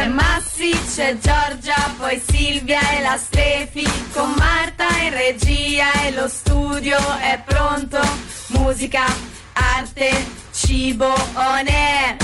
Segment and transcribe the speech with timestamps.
[0.00, 6.26] C'è Massi, c'è Giorgia, poi Silvia e la Stefi, con Marta in regia e lo
[6.26, 8.00] studio è pronto.
[8.46, 9.04] Musica,
[9.52, 10.10] arte,
[10.52, 12.16] cibo, on air.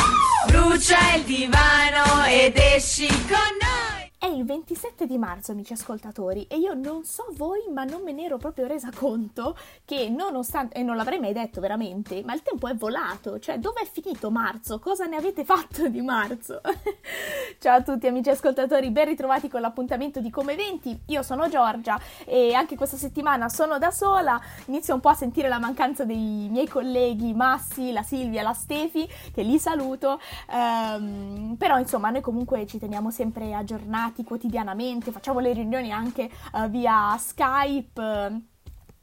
[0.47, 3.86] Brucia il divano ed esci con noi.
[4.27, 8.11] È il 27 di marzo, amici ascoltatori, e io non so voi, ma non me
[8.11, 12.43] ne ero proprio resa conto che nonostante, e non l'avrei mai detto veramente, ma il
[12.43, 14.81] tempo è volato, cioè dove è finito marzo?
[14.81, 16.61] Cosa ne avete fatto di marzo?
[17.61, 21.97] Ciao a tutti amici ascoltatori, ben ritrovati con l'appuntamento di Come 20, io sono Giorgia
[22.25, 26.49] e anche questa settimana sono da sola, inizio un po' a sentire la mancanza dei
[26.51, 30.19] miei colleghi Massi, la Silvia, la Stefi, che li saluto,
[30.51, 36.31] ehm, però insomma noi comunque ci teniamo sempre aggiornati aggiornati quotidianamente, facciamo le riunioni anche
[36.53, 38.55] uh, via Skype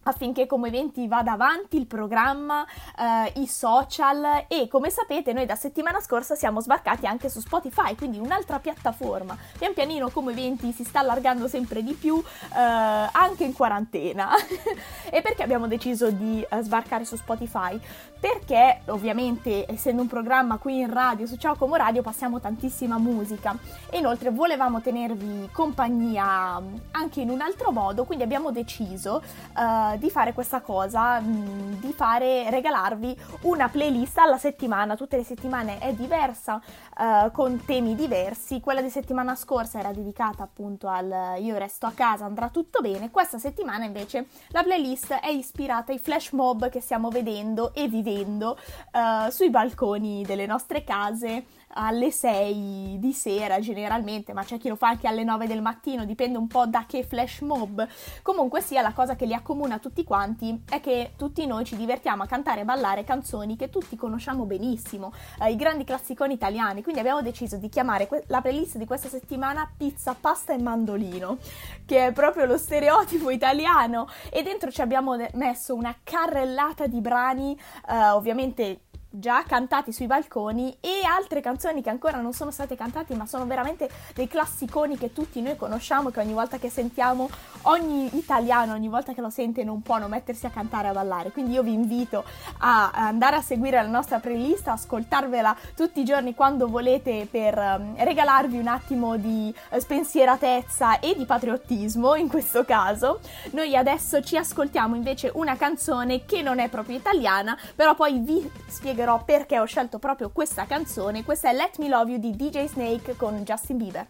[0.05, 5.55] affinché come eventi vada avanti il programma, eh, i social e come sapete noi da
[5.55, 9.37] settimana scorsa siamo sbarcati anche su Spotify, quindi un'altra piattaforma.
[9.57, 14.31] Pian pianino come eventi si sta allargando sempre di più eh, anche in quarantena.
[15.09, 17.79] e perché abbiamo deciso di eh, sbarcare su Spotify?
[18.23, 23.53] Perché ovviamente essendo un programma qui in radio su Ciao Como Radio passiamo tantissima musica.
[23.89, 29.21] E inoltre volevamo tenervi compagnia anche in un altro modo, quindi abbiamo deciso
[29.57, 35.25] uh, di fare questa cosa, mh, di fare, regalarvi una playlist alla settimana, tutte le
[35.25, 36.61] settimane è diversa,
[36.97, 41.91] uh, con temi diversi, quella di settimana scorsa era dedicata appunto al io resto a
[41.93, 46.79] casa, andrà tutto bene, questa settimana invece la playlist è ispirata ai flash mob che
[46.79, 54.33] stiamo vedendo e vivendo uh, sui balconi delle nostre case alle 6 di sera generalmente,
[54.33, 57.03] ma c'è chi lo fa anche alle 9 del mattino, dipende un po' da che
[57.03, 57.87] flash mob.
[58.21, 62.23] Comunque sia, la cosa che li accomuna tutti quanti è che tutti noi ci divertiamo
[62.23, 66.99] a cantare e ballare canzoni che tutti conosciamo benissimo, eh, i grandi classiconi italiani, quindi
[66.99, 71.37] abbiamo deciso di chiamare que- la playlist di questa settimana Pizza, Pasta e Mandolino,
[71.85, 77.57] che è proprio lo stereotipo italiano e dentro ci abbiamo messo una carrellata di brani,
[77.89, 78.79] eh, ovviamente
[79.15, 83.45] già cantati sui balconi e altre canzoni che ancora non sono state cantate ma sono
[83.45, 87.29] veramente dei classiconi che tutti noi conosciamo che ogni volta che sentiamo
[87.63, 91.31] ogni italiano ogni volta che lo sente non può non mettersi a cantare a ballare.
[91.31, 92.23] Quindi io vi invito
[92.59, 97.93] a andare a seguire la nostra playlist ascoltarvela tutti i giorni quando volete per um,
[97.97, 103.19] regalarvi un attimo di uh, spensieratezza e di patriottismo in questo caso.
[103.51, 108.49] Noi adesso ci ascoltiamo invece una canzone che non è proprio italiana però poi vi
[108.67, 111.23] spiegherò spiegherò perché ho scelto proprio questa canzone.
[111.23, 114.07] Questa è Let Me Love You di DJ Snake con Justin Bieber.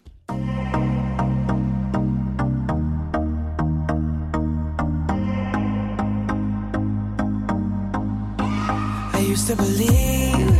[9.13, 10.51] I used to believe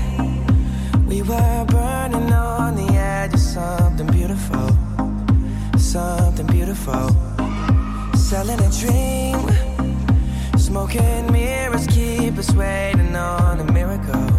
[1.08, 4.76] we were burning on the edge of something beautiful,
[5.78, 7.10] something beautiful.
[8.16, 9.63] Selling a dream,
[10.74, 14.33] smoking mirrors keep us waiting on a miracle.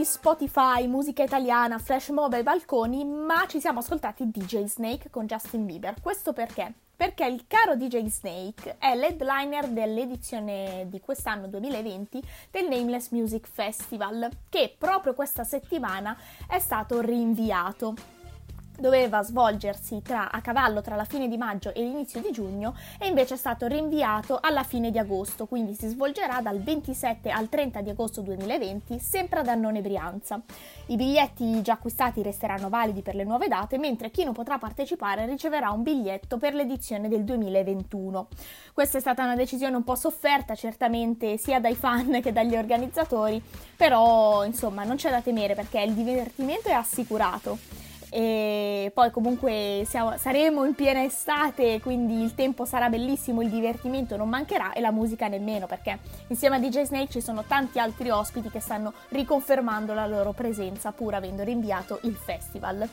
[0.00, 5.26] di Spotify, musica italiana, flash mob ai balconi, ma ci siamo ascoltati DJ Snake con
[5.26, 5.96] Justin Bieber.
[6.00, 6.72] Questo perché?
[6.96, 14.28] Perché il caro DJ Snake è l'headliner dell'edizione di quest'anno 2020 del Nameless Music Festival,
[14.48, 16.16] che proprio questa settimana
[16.48, 18.19] è stato rinviato
[18.80, 23.06] doveva svolgersi tra, a cavallo tra la fine di maggio e l'inizio di giugno e
[23.06, 27.80] invece è stato rinviato alla fine di agosto, quindi si svolgerà dal 27 al 30
[27.80, 30.40] di agosto 2020 sempre ad Annone Brianza.
[30.86, 35.26] I biglietti già acquistati resteranno validi per le nuove date, mentre chi non potrà partecipare
[35.26, 38.28] riceverà un biglietto per l'edizione del 2021.
[38.72, 43.42] Questa è stata una decisione un po' sofferta certamente sia dai fan che dagli organizzatori,
[43.76, 47.58] però insomma non c'è da temere perché il divertimento è assicurato
[48.10, 54.16] e poi comunque siamo, saremo in piena estate, quindi il tempo sarà bellissimo, il divertimento
[54.16, 58.10] non mancherà e la musica nemmeno, perché insieme a DJ Snake ci sono tanti altri
[58.10, 62.88] ospiti che stanno riconfermando la loro presenza pur avendo rinviato il festival.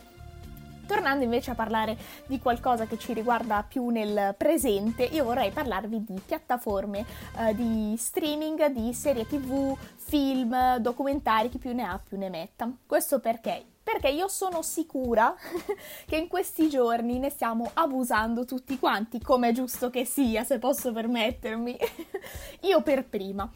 [0.85, 1.97] Tornando invece a parlare
[2.27, 7.05] di qualcosa che ci riguarda più nel presente, io vorrei parlarvi di piattaforme
[7.39, 12.71] eh, di streaming, di serie tv, film, documentari, chi più ne ha più ne metta.
[12.85, 15.33] Questo perché perché io sono sicura
[16.05, 20.59] che in questi giorni ne stiamo abusando tutti quanti, come è giusto che sia, se
[20.59, 21.77] posso permettermi.
[22.67, 23.49] io per prima.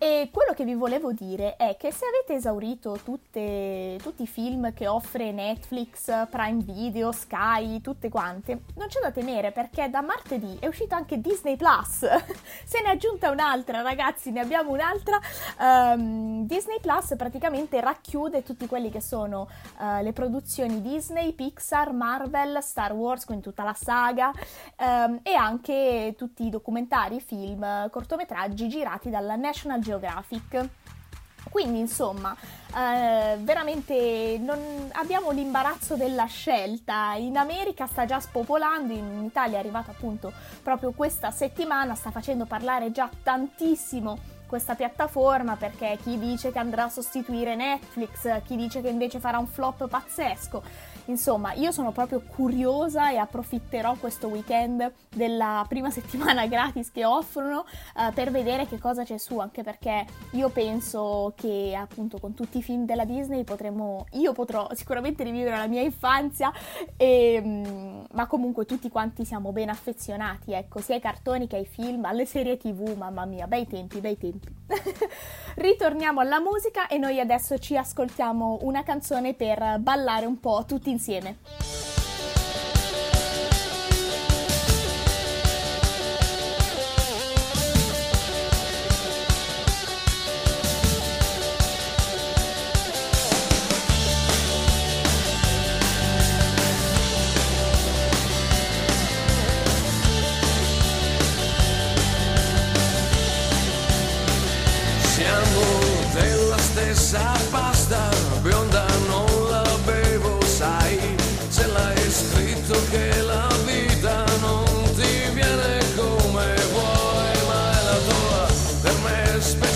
[0.00, 4.72] E quello che vi volevo dire è che se avete esaurito tutte, tutti i film
[4.72, 10.56] che offre Netflix, Prime Video, Sky, tutte quante, non c'è da temere perché da martedì
[10.60, 11.98] è uscito anche Disney Plus.
[12.64, 15.18] se ne è aggiunta un'altra, ragazzi, ne abbiamo un'altra.
[15.58, 19.48] Um, Disney Plus praticamente racchiude tutti quelli che sono
[19.78, 24.30] uh, le produzioni Disney, Pixar, Marvel, Star Wars, quindi tutta la saga,
[24.78, 30.68] um, e anche tutti i documentari, film, cortometraggi girati dalla National Geographic.
[31.50, 32.36] Quindi insomma,
[32.74, 34.58] eh, veramente non
[34.92, 37.14] abbiamo l'imbarazzo della scelta.
[37.14, 40.30] In America sta già spopolando, in Italia è arrivata appunto
[40.62, 46.84] proprio questa settimana, sta facendo parlare già tantissimo questa piattaforma perché chi dice che andrà
[46.84, 50.96] a sostituire Netflix, chi dice che invece farà un flop pazzesco.
[51.08, 57.64] Insomma, io sono proprio curiosa e approfitterò questo weekend della prima settimana gratis che offrono
[57.94, 62.58] uh, per vedere che cosa c'è su, anche perché io penso che appunto con tutti
[62.58, 66.52] i film della Disney potremo, io potrò sicuramente rivivere la mia infanzia,
[66.96, 71.66] e, um, ma comunque tutti quanti siamo ben affezionati, ecco, sia ai cartoni che ai
[71.66, 74.37] film, alle serie tv, mamma mia, bei tempi, bei tempi.
[75.56, 80.90] Ritorniamo alla musica e noi adesso ci ascoltiamo una canzone per ballare un po' tutti
[80.90, 82.07] insieme.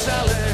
[0.02, 0.51] salad.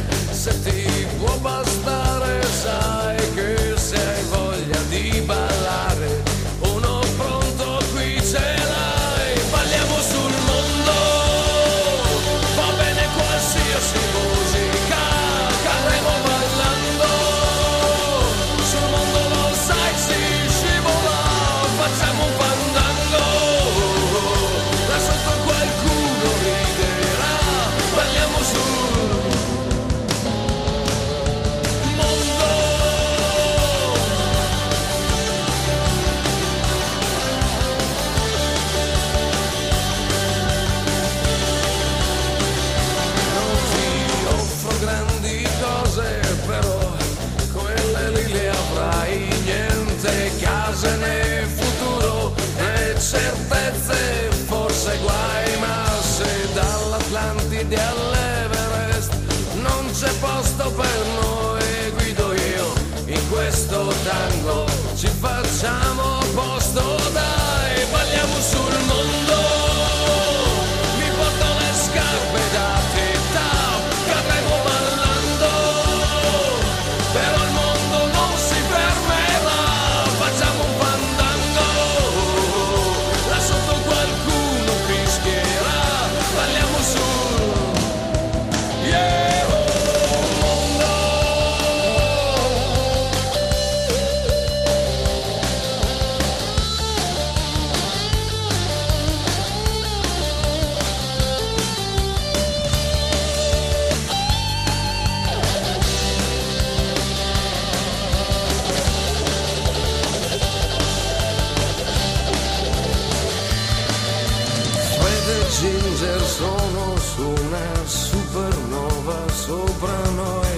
[119.49, 120.57] Sopra noi.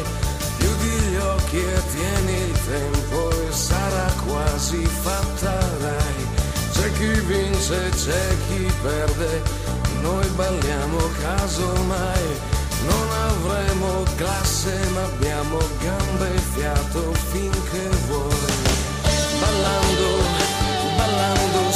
[0.59, 5.55] Chiudi gli occhi e tieni il tempo e sarà quasi fatta
[5.85, 6.21] dai.
[6.73, 9.43] C'è chi vince, c'è chi perde,
[10.03, 12.27] noi balliamo casomai.
[12.91, 18.49] Non avremo classe ma abbiamo gambe e fiato finché vuoi.
[19.41, 20.09] Ballando,
[20.97, 21.73] ballando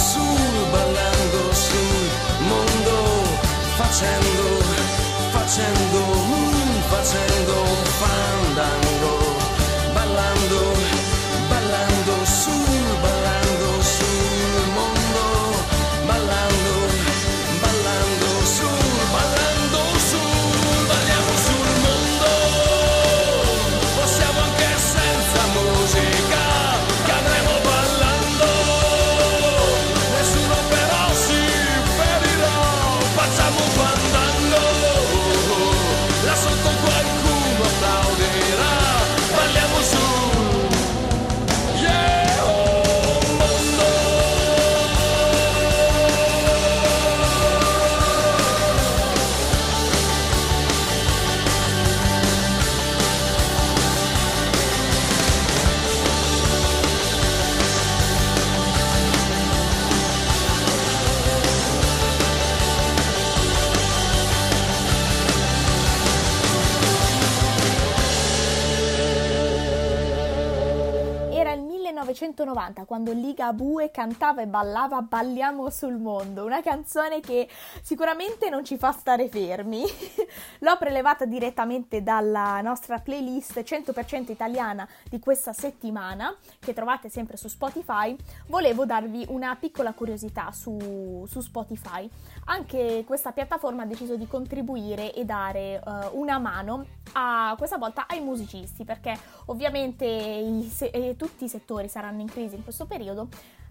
[71.95, 77.49] 1990 quando Liga Bue cantava e ballava Balliamo sul mondo, una canzone che
[77.83, 79.85] sicuramente non ci fa stare fermi.
[80.61, 87.49] L'ho prelevata direttamente dalla nostra playlist 100% italiana di questa settimana, che trovate sempre su
[87.49, 88.17] Spotify.
[88.49, 92.09] Volevo darvi una piccola curiosità su, su Spotify.
[92.47, 95.83] Anche questa piattaforma ha deciso di contribuire e dare eh,
[96.13, 101.84] una mano a, questa volta ai musicisti, perché ovviamente i se- eh, tutti i settori
[101.89, 103.29] saranno in crisi in questo periodo,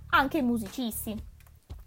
[0.09, 1.31] anche i musicisti.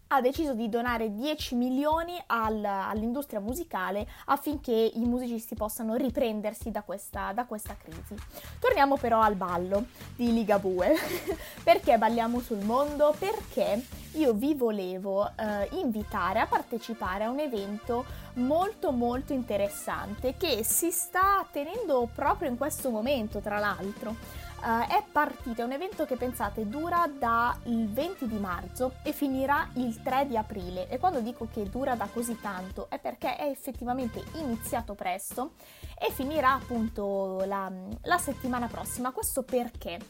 [0.08, 6.82] Ha deciso di donare 10 milioni al- all'industria musicale affinché i musicisti possano riprendersi da
[6.82, 8.14] questa, da questa crisi.
[8.60, 10.94] Torniamo però al ballo di Ligabue.
[11.64, 13.16] Perché balliamo sul mondo?
[13.18, 18.04] Perché io vi volevo eh, invitare a partecipare a un evento
[18.34, 24.44] molto molto interessante che si sta tenendo proprio in questo momento, tra l'altro.
[24.66, 29.68] Eh, è partito, è un evento che pensate dura dal 20 di marzo e finirà
[29.74, 30.88] il 3 di aprile.
[30.88, 35.52] E quando dico che dura da così tanto è perché è effettivamente iniziato presto
[35.96, 37.70] e finirà appunto la,
[38.02, 39.12] la settimana prossima.
[39.12, 40.00] Questo perché?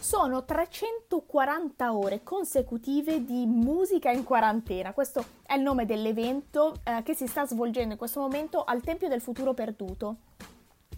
[0.00, 4.92] Sono 340 ore consecutive di musica in quarantena.
[4.92, 9.06] Questo è il nome dell'evento eh, che si sta svolgendo in questo momento al Tempio
[9.06, 10.16] del Futuro Perduto.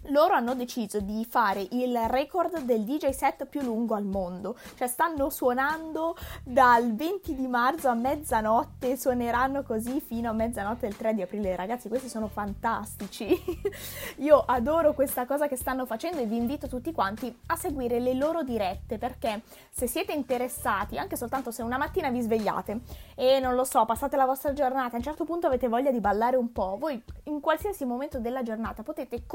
[0.07, 4.87] Loro hanno deciso di fare il record del DJ set più lungo al mondo, cioè
[4.87, 11.13] stanno suonando dal 20 di marzo a mezzanotte, suoneranno così fino a mezzanotte del 3
[11.13, 11.55] di aprile.
[11.55, 13.33] Ragazzi, questi sono fantastici.
[14.19, 18.13] Io adoro questa cosa che stanno facendo e vi invito tutti quanti a seguire le
[18.13, 22.81] loro dirette perché se siete interessati, anche soltanto se una mattina vi svegliate
[23.15, 26.01] e non lo so, passate la vostra giornata, a un certo punto avete voglia di
[26.01, 29.25] ballare un po', voi in qualsiasi momento della giornata potete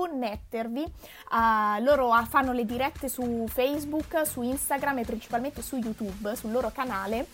[0.59, 0.83] connettervi.
[1.31, 6.51] Uh, loro ah, fanno le dirette su Facebook, su Instagram e principalmente su YouTube, sul
[6.51, 7.27] loro canale.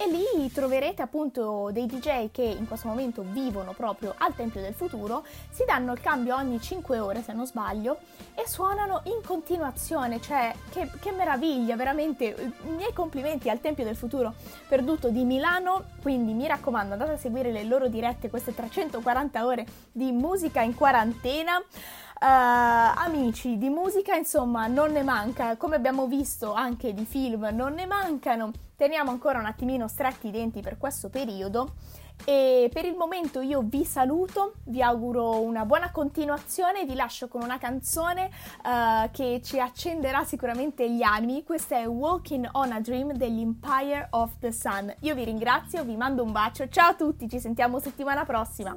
[0.00, 4.72] E lì troverete appunto dei DJ che in questo momento vivono proprio al Tempio del
[4.72, 7.98] Futuro, si danno il cambio ogni 5 ore se non sbaglio
[8.36, 13.96] e suonano in continuazione, cioè che, che meraviglia, veramente, i miei complimenti al Tempio del
[13.96, 14.34] Futuro
[14.68, 19.66] perduto di Milano, quindi mi raccomando andate a seguire le loro dirette, queste 340 ore
[19.90, 21.60] di musica in quarantena.
[22.20, 22.24] Uh,
[22.96, 25.56] amici di musica insomma non ne manca.
[25.56, 28.50] Come abbiamo visto anche di film non ne mancano.
[28.74, 31.74] Teniamo ancora un attimino stretti i denti per questo periodo.
[32.24, 37.42] E per il momento io vi saluto, vi auguro una buona continuazione, vi lascio con
[37.42, 38.28] una canzone
[38.64, 44.32] uh, che ci accenderà sicuramente gli animi, questa è Walking on a Dream dell'Empire of
[44.40, 44.92] the Sun.
[45.02, 48.76] Io vi ringrazio, vi mando un bacio, ciao a tutti, ci sentiamo settimana prossima.